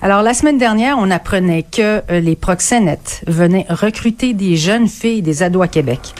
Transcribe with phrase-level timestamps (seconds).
[0.00, 5.22] Alors, la semaine dernière, on apprenait que euh, les proxénètes venaient recruter des jeunes filles,
[5.22, 6.14] des ados à Québec.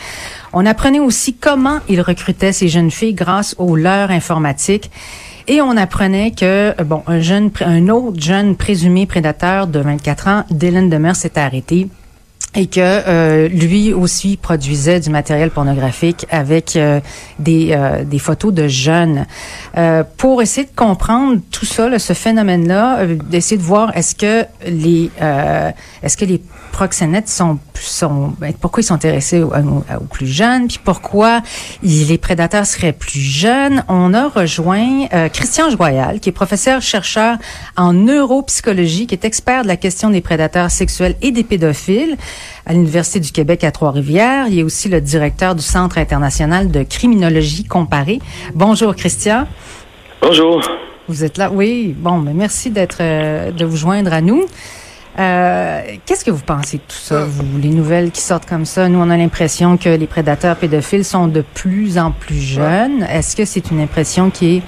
[0.53, 4.91] On apprenait aussi comment ils recrutaient ces jeunes filles grâce aux leurs informatiques.
[5.47, 10.29] Et on apprenait que, euh, bon, un jeune, un autre jeune présumé prédateur de 24
[10.29, 11.89] ans, Dylan Demers, s'est arrêté
[12.55, 17.01] et que euh, lui aussi produisait du matériel pornographique avec euh,
[17.39, 19.27] des, euh, des photos de jeunes.
[20.17, 25.11] pour essayer de comprendre tout ça, là, ce phénomène-là, d'essayer de voir est-ce que les
[26.03, 29.53] est-ce que les proxénètes sont sont ben, pourquoi ils sont intéressés aux,
[30.11, 31.43] plus jeunes, puis pourquoi
[31.83, 33.85] les prédateurs seraient plus jeunes.
[33.89, 37.37] On a rejoint Christian Joyal, qui est professeur chercheur
[37.77, 42.17] en neuropsychologie, qui est expert de la question des prédateurs sexuels et des pédophiles
[42.67, 44.47] à l'Université du Québec à Trois-Rivières.
[44.49, 48.21] Il est aussi le directeur du Centre international de criminologie comparée.
[48.55, 49.47] Bonjour, Christian.
[50.23, 50.61] Bonjour.
[51.09, 51.51] Vous êtes là?
[51.53, 51.95] Oui.
[51.97, 54.45] Bon, mais merci d'être, euh, de vous joindre à nous.
[55.19, 58.89] Euh, qu'est-ce que vous pensez de tout ça, vous, les nouvelles qui sortent comme ça?
[58.89, 63.03] Nous, on a l'impression que les prédateurs pédophiles sont de plus en plus jeunes.
[63.03, 64.63] Est-ce que c'est une impression qui est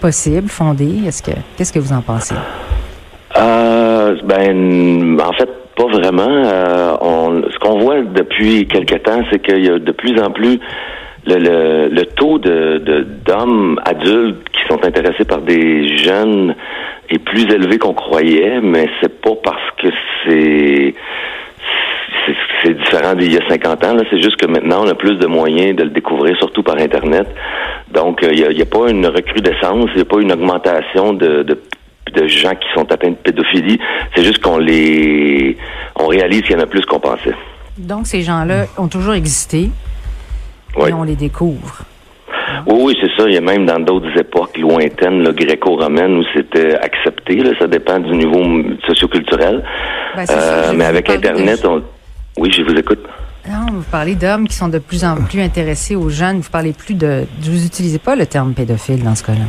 [0.00, 1.00] possible, fondée?
[1.06, 2.36] Est-ce que, qu'est-ce que vous en pensez?
[3.36, 6.22] Euh, ben, en fait, pas vraiment.
[6.44, 10.30] Euh, on, ce qu'on voit depuis quelque temps, c'est qu'il y a de plus en
[10.30, 10.58] plus
[11.26, 16.54] le, le, taux de, d'hommes adultes qui sont intéressés par des jeunes
[17.10, 19.88] est plus élevé qu'on croyait, mais c'est pas parce que
[20.20, 20.94] c'est
[22.74, 23.96] différent d'il y a 50 ans.
[24.10, 27.26] C'est juste que maintenant, on a plus de moyens de le découvrir, surtout par Internet.
[27.92, 31.12] Donc, euh, il n'y a, a, pas une recrudescence, il n'y a pas une augmentation
[31.12, 31.46] de,
[32.16, 33.78] de gens qui sont atteints de pédophilie.
[34.14, 35.56] C'est juste qu'on les,
[35.96, 37.34] on réalise qu'il y en a plus qu'on pensait.
[37.78, 39.70] Donc, ces gens-là ont toujours existé.
[40.78, 41.82] Et on les découvre.
[42.66, 43.28] Oui, oui, c'est ça.
[43.28, 47.36] Il y a même dans d'autres époques lointaines, le gréco-romaine, où c'était accepté.
[47.36, 48.42] Là, ça dépend du niveau
[48.86, 49.64] socioculturel.
[50.16, 51.82] Ben, euh, mais avec Internet, on...
[52.38, 53.00] oui, je vous écoute.
[53.48, 56.40] Non, vous parlez d'hommes qui sont de plus en plus intéressés aux jeunes.
[56.40, 57.24] Vous parlez plus de.
[57.40, 59.46] Vous n'utilisez pas le terme pédophile dans ce cas-là.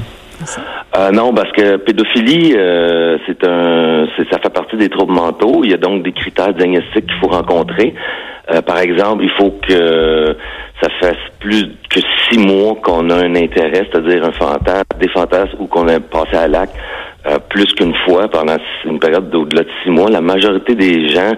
[0.96, 5.62] Euh, non, parce que pédophilie, euh, c'est un, ça fait partie des troubles mentaux.
[5.64, 7.94] Il y a donc des critères diagnostiques qu'il faut rencontrer.
[8.54, 10.36] Euh, par exemple, il faut que
[10.82, 12.00] ça fasse plus que
[12.30, 16.36] six mois qu'on a un intérêt, c'est-à-dire un fantasme, des fantasmes ou qu'on a passé
[16.36, 16.76] à l'acte
[17.50, 18.56] plus qu'une fois pendant
[18.86, 20.10] une période d'au-delà de six mois.
[20.10, 21.34] La majorité des gens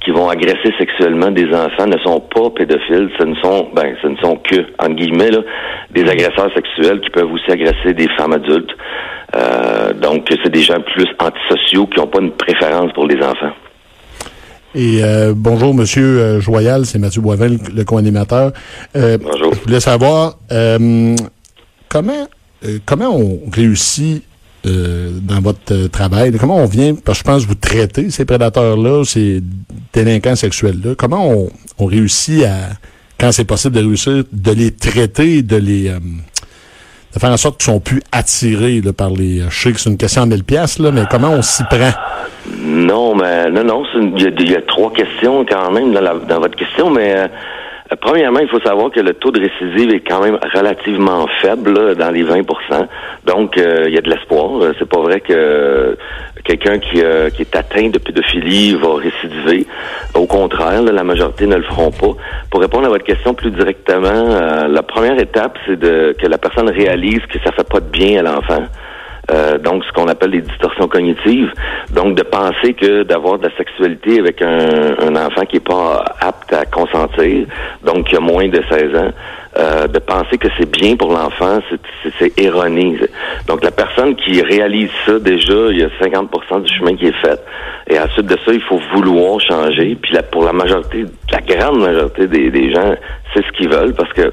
[0.00, 4.08] qui vont agresser sexuellement des enfants ne sont pas pédophiles, ce ne sont ben ce
[4.08, 5.40] ne sont que entre guillemets là,
[5.90, 8.70] des agresseurs sexuels qui peuvent aussi agresser des femmes adultes.
[9.36, 13.52] Euh, donc c'est des gens plus antisociaux qui n'ont pas une préférence pour les enfants.
[14.74, 18.52] Et euh, bonjour Monsieur euh, Joyal, c'est Mathieu Boivin, le, co-animateur.
[18.94, 19.52] bonjour.
[19.54, 20.36] Je voulais savoir
[21.88, 22.28] comment
[22.86, 24.24] comment on réussit
[24.66, 26.32] euh, dans votre euh, travail?
[26.38, 29.42] Comment on vient, parce que je pense vous traitez ces prédateurs-là, ces
[29.92, 32.70] délinquants sexuels-là, comment on, on, réussit à,
[33.18, 35.98] quand c'est possible de réussir, de les traiter, de les euh,
[37.14, 39.42] de faire en sorte qu'ils sont plus attirés là, par les...
[39.48, 41.90] Je sais que c'est une question en mille pièces, là, mais comment on s'y prend?
[42.58, 43.82] Non, mais non, non,
[44.16, 47.26] il y, a trois questions quand même dans, dans votre question, mais euh,
[47.96, 52.10] premièrement, il faut savoir que le taux de récidive est quand même relativement faible, dans
[52.10, 52.44] les 20%
[53.26, 54.62] Donc, euh, il y a de l'espoir.
[54.62, 55.96] Euh, c'est pas vrai que
[56.44, 57.02] quelqu'un qui,
[57.34, 59.66] qui, est atteint de pédophilie va récidiver.
[60.14, 62.12] Au contraire, la majorité ne le feront pas.
[62.50, 66.70] Pour répondre à votre question plus directement, la première étape, c'est de que la personne
[66.70, 68.64] réalise que ça fait pas de bien à l'enfant.
[69.30, 71.52] Euh, donc ce qu'on appelle les distorsions cognitives.
[71.92, 76.04] Donc de penser que d'avoir de la sexualité avec un, un, enfant qui est pas
[76.20, 77.46] apte à consentir,
[77.84, 79.10] donc qui a moins de 16 ans,
[79.58, 81.60] euh, de penser que c'est bien pour l'enfant,
[82.18, 82.98] c'est erroné.
[83.46, 87.20] Donc la personne qui réalise ça déjà, il y a 50% du chemin qui est
[87.20, 87.40] fait.
[87.88, 89.96] Et ensuite de ça, il faut vouloir changer.
[90.00, 92.94] Puis là, pour la majorité, la grande majorité des, des gens,
[93.32, 94.32] c'est ce qu'ils veulent parce que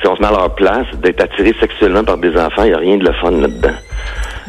[0.00, 2.74] si on se met à leur place, d'être attiré sexuellement par des enfants, il n'y
[2.74, 3.76] a rien de le fun là-dedans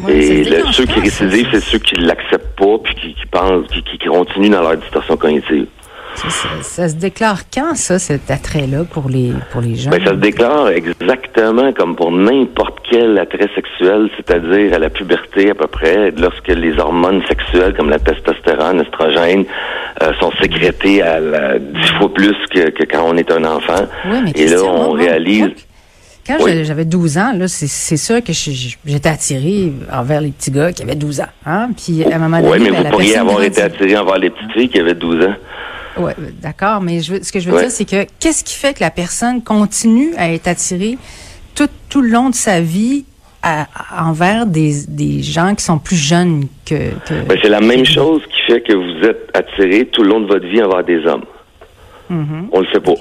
[0.09, 4.49] et ceux qui récidivent, c'est ceux qui l'acceptent pas puis qui, pensent, qui, qui, continuent
[4.49, 5.67] dans leur distorsion cognitive.
[6.61, 9.89] Ça, se déclare quand, ça, cet attrait-là pour les, pour les gens?
[9.89, 15.49] Ben, ça se déclare exactement comme pour n'importe quel attrait sexuel, c'est-à-dire à la puberté
[15.49, 19.45] à peu près, lorsque les hormones sexuelles comme la testostérone, l'estrogène,
[20.01, 23.85] euh, sont sécrétées à dix fois plus que, quand on est un enfant.
[24.35, 25.51] Et là, on réalise...
[26.25, 30.83] Quand j'avais 12 ans, là, c'est sûr que j'étais attirée envers les petits gars qui
[30.83, 31.25] avaient 12 ans.
[31.45, 31.69] Hein?
[31.75, 34.29] Puis à un moment donné, oui, mais ben, vous pourriez avoir été attiré envers les
[34.29, 35.35] petites filles qui avaient 12 ans.
[35.97, 38.79] Oui, d'accord, mais je ce que je veux dire, c'est que qu'est-ce qui fait que
[38.79, 40.97] la personne continue à être attirée
[41.55, 43.05] tout, tout le long de sa vie
[43.97, 46.91] envers des, des gens qui sont plus jeunes que...
[47.05, 50.21] que ben, c'est la même chose qui fait que vous êtes attiré tout le long
[50.21, 51.25] de votre vie envers des hommes.
[52.11, 52.49] Mm-hmm.
[52.51, 52.93] On le sait pas.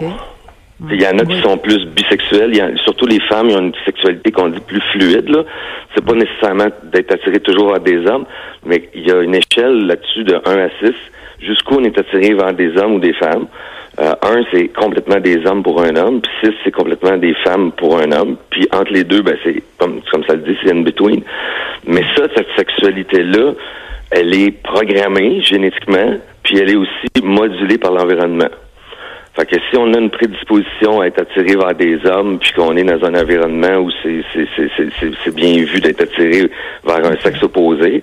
[0.90, 3.56] Il y en a qui sont plus bisexuels, il y a, surtout les femmes, ils
[3.56, 5.28] ont une sexualité qu'on dit plus fluide.
[5.28, 5.44] Là.
[5.94, 8.24] C'est pas nécessairement d'être attiré toujours vers des hommes,
[8.64, 10.92] mais il y a une échelle là-dessus de 1 à 6,
[11.42, 13.46] jusqu'où on est attiré vers des hommes ou des femmes.
[13.98, 17.72] Euh, un, c'est complètement des hommes pour un homme, puis six, c'est complètement des femmes
[17.72, 18.36] pour un homme.
[18.48, 21.22] Puis entre les deux, ben c'est comme, comme ça le dit, c'est in between.
[21.86, 23.52] Mais ça, cette sexualité-là,
[24.10, 28.48] elle est programmée génétiquement, puis elle est aussi modulée par l'environnement.
[29.34, 32.76] Fait que si on a une prédisposition à être attiré vers des hommes, puis qu'on
[32.76, 34.22] est dans un environnement où c'est
[35.24, 36.50] c'est bien vu d'être attiré
[36.84, 38.02] vers un sexe opposé,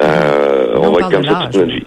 [0.00, 1.86] euh, on, va être comme ça toute notre vie.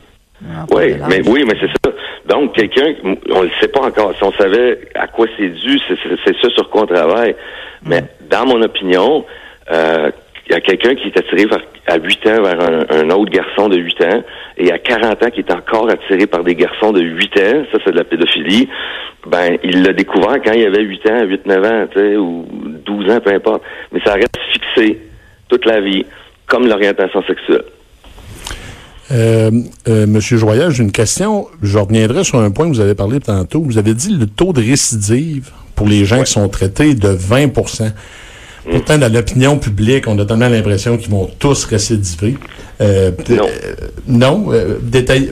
[0.71, 1.93] Oui, mais oui, mais c'est ça.
[2.25, 4.13] Donc, quelqu'un, on ne le sait pas encore.
[4.17, 7.35] Si on savait à quoi c'est dû, c'est ça sur quoi on travaille.
[7.85, 9.25] Mais dans mon opinion,
[9.71, 10.11] euh,
[10.47, 11.45] il y a quelqu'un qui est attiré
[11.87, 12.59] à 8 ans vers
[12.89, 14.23] un, autre garçon de 8 ans
[14.57, 17.77] et à 40 ans qui est encore attiré par des garçons de 8 ans, ça
[17.85, 18.67] c'est de la pédophilie,
[19.27, 22.45] ben il l'a découvert quand il avait 8 ans, 8, 9 ans, tu sais, ou
[22.85, 23.63] 12 ans, peu importe.
[23.91, 24.99] Mais ça reste fixé
[25.47, 26.05] toute la vie,
[26.47, 27.63] comme l'orientation sexuelle.
[29.11, 29.51] Euh,
[29.89, 31.47] euh, Monsieur j'ai une question.
[31.61, 33.61] Je reviendrai sur un point que vous avez parlé tantôt.
[33.61, 37.49] Vous avez dit le taux de récidive pour les gens qui sont traités de 20
[38.69, 42.35] Pourtant, dans l'opinion publique, on a tellement l'impression qu'ils vont tous récidiver.
[42.79, 43.47] Euh, non.
[44.07, 44.53] non.
[44.53, 44.77] Euh,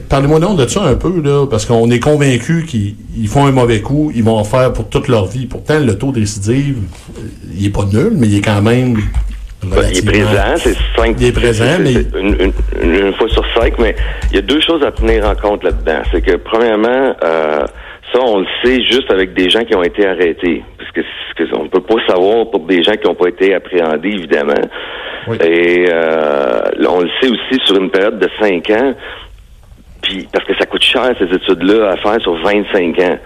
[0.08, 3.80] Parlez-moi donc de ça un peu, là, parce qu'on est convaincu qu'ils font un mauvais
[3.80, 5.46] coup, ils vont en faire pour toute leur vie.
[5.46, 6.78] Pourtant, le taux de récidive,
[7.56, 8.96] il est pas nul, mais il est quand même
[9.62, 11.16] ben, il est présent, c'est cinq.
[11.20, 13.94] Il est présent, mais une, fois sur cinq, mais
[14.30, 16.00] il y a deux choses à tenir en compte là-dedans.
[16.10, 17.66] C'est que premièrement, euh,
[18.12, 20.62] ça, on le sait juste avec des gens qui ont été arrêtés.
[20.78, 24.10] Parce que, que on peut pas savoir pour des gens qui n'ont pas été appréhendés,
[24.10, 24.54] évidemment.
[25.44, 28.94] Et euh, on le sait aussi sur une période de cinq ans.
[30.02, 33.18] Puis parce que ça coûte cher ces études-là à faire sur 25 ans.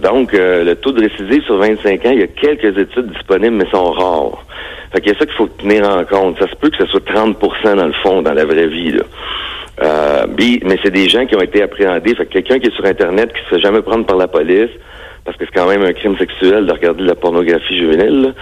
[0.00, 3.56] Donc, euh, le taux de récidive sur 25 ans, il y a quelques études disponibles,
[3.56, 4.44] mais sont rares.
[4.92, 6.38] Fait qu'il y a ça qu'il faut tenir en compte.
[6.38, 8.92] Ça se peut que ce soit 30% dans le fond, dans la vraie vie.
[8.92, 9.02] Là.
[9.82, 12.14] Euh, mais c'est des gens qui ont été appréhendés.
[12.14, 14.70] Fait que quelqu'un qui est sur Internet, qui se fait jamais prendre par la police,
[15.24, 18.34] parce que c'est quand même un crime sexuel de regarder de la pornographie juvénile.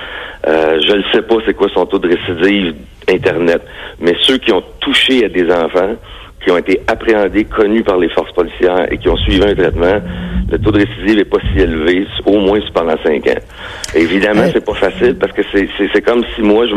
[0.46, 2.75] Euh, je ne sais pas c'est quoi son taux de récidive
[3.08, 3.62] Internet.
[4.00, 5.96] Mais ceux qui ont touché à des enfants,
[6.42, 10.00] qui ont été appréhendés, connus par les forces policières et qui ont suivi un traitement,
[10.50, 13.40] le taux de récidive n'est pas si élevé, au moins pendant cinq ans.
[13.94, 16.75] évidemment, c'est pas facile parce que c'est comme si moi, je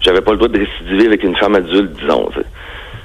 [0.00, 2.30] j'avais pas le droit de récidiver avec une femme adulte, disons.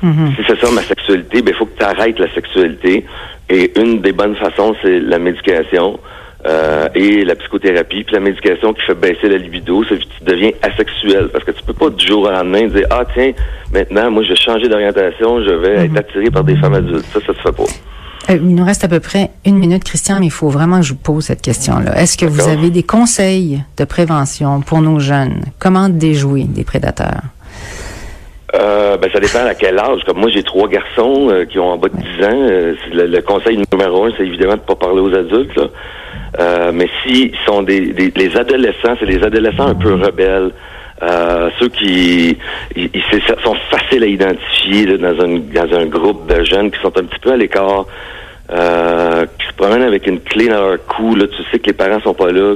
[0.04, 0.36] Mm-hmm.
[0.36, 3.06] Si c'est ça ma sexualité, ben il faut que tu arrêtes la sexualité.
[3.50, 6.00] Et une des bonnes façons, c'est la médication.
[6.46, 10.24] Euh, et la psychothérapie, puis la médication qui fait baisser la libido, c'est que tu
[10.24, 11.30] deviens asexuel.
[11.30, 13.32] Parce que tu peux pas du jour au lendemain dire Ah tiens,
[13.74, 15.98] maintenant, moi je vais changer d'orientation, je vais être mhm.
[15.98, 17.06] attiré par des femmes adultes.
[17.12, 17.64] Ça, ça se fait pas.
[18.30, 20.86] Euh, il nous reste à peu près une minute, Christian, mais il faut vraiment que
[20.86, 22.00] je vous pose cette question-là.
[22.00, 25.42] Est-ce que vous avez des conseils de prévention pour nos jeunes?
[25.60, 27.22] Comment déjouer des prédateurs?
[28.56, 30.02] Euh, ben, ça dépend à quel âge.
[30.06, 32.76] Comme moi, j'ai trois garçons euh, qui ont en bas de 10 ans.
[32.94, 35.56] le, conseil numéro un, c'est évidemment de pas parler aux adultes.
[35.56, 35.68] Là.
[36.40, 40.52] Euh, mais si sont des, des les adolescents, c'est les adolescents un peu rebelles.
[41.04, 42.38] Euh, ceux qui
[42.76, 43.04] ils,
[43.44, 47.20] sont faciles à identifier dans, un, dans un groupe de jeunes qui sont un petit
[47.20, 47.86] peu à l'écart,
[48.52, 51.16] euh, qui se promènent avec une clé dans leur cou.
[51.16, 52.56] Là, tu sais que les parents sont pas là,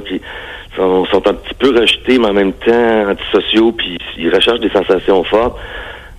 [0.76, 4.70] sont, sont un petit peu rejetés, mais en même temps antisociaux, puis ils recherchent des
[4.70, 5.58] sensations fortes.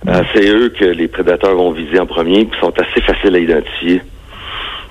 [0.06, 3.38] Euh, c'est eux que les prédateurs vont viser en premier, puis sont assez faciles à
[3.38, 4.02] identifier.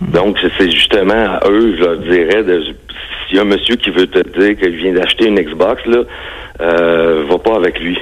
[0.01, 2.63] Donc, c'est justement à eux, je leur dirais, de,
[3.27, 5.99] s'il y a un monsieur qui veut te dire qu'il vient d'acheter une Xbox, là,
[6.61, 7.97] euh, va pas avec lui.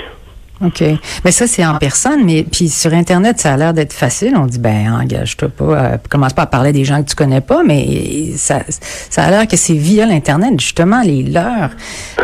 [0.63, 0.83] OK.
[1.25, 4.33] Mais ça, c'est en personne, mais puis sur Internet, ça a l'air d'être facile.
[4.35, 7.41] On dit, ben, engage-toi pas, euh, commence pas à parler des gens que tu connais
[7.41, 11.71] pas, mais ça, ça a l'air que c'est via l'Internet, justement, les leurs.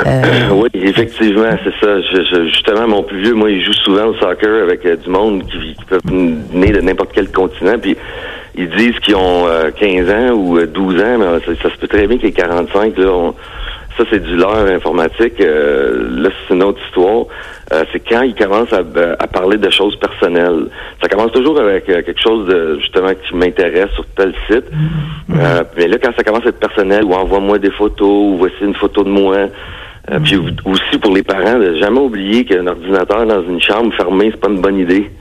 [0.05, 0.49] Euh...
[0.51, 2.01] oui, effectivement, c'est ça.
[2.45, 5.75] justement, mon plus vieux, moi, il joue souvent au soccer avec euh, du monde qui,
[5.75, 7.97] qui peut venir de n'importe quel continent, puis
[8.57, 9.45] ils disent qu'ils ont
[9.79, 12.97] 15 euh, ans ou 12 ans, mais ça, se peut très bien qu'ils aient 45.
[12.97, 13.31] Là,
[13.97, 15.41] ça, c'est du leurre informatique.
[15.41, 17.25] Euh, là, c'est une autre histoire.
[17.73, 18.83] Euh, c'est quand ils commencent à,
[19.19, 20.67] à, parler de choses personnelles.
[21.01, 24.65] Ça commence toujours avec quelque chose de justement qui m'intéresse sur tel site.
[24.71, 25.65] Mm-hmm.
[25.75, 28.75] mais là, quand ça commence à être personnel, ou envoie-moi des photos, ou voici une
[28.75, 29.37] photo de moi.
[30.23, 30.71] Puis mm-hmm.
[30.71, 34.49] aussi pour les parents, de jamais oublier qu'un ordinateur dans une chambre fermée, c'est pas
[34.49, 35.11] une bonne idée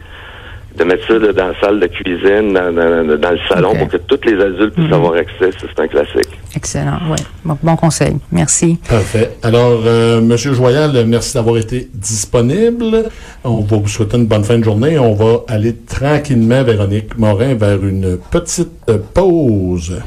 [0.77, 4.41] de mettre ça dans la salle de cuisine, dans, le salon, pour que tous les
[4.43, 4.93] adultes puissent mhm.
[4.93, 5.51] avoir accès.
[5.59, 6.29] C'est un classique.
[6.55, 7.55] Excellent, oui.
[7.63, 8.17] Bon, conseil.
[8.33, 8.79] Merci.
[8.89, 9.37] Parfait.
[9.43, 13.05] Alors, euh, Monsieur Joyal, merci d'avoir été disponible.
[13.45, 14.99] On va vous souhaiter une bonne fin de journée.
[14.99, 20.01] On va aller tranquillement, Véronique Morin, vers une petite pause.